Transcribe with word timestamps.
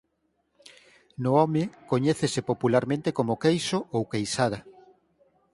No 1.23 1.31
home 1.41 1.63
coñécese 1.91 2.41
popularmente 2.49 3.09
como 3.17 3.39
"queixo" 3.43 3.79
ou 3.95 4.01
"queixada". 4.13 4.59